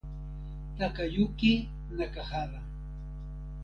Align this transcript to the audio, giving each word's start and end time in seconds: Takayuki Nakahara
Takayuki 0.77 1.53
Nakahara 1.95 2.59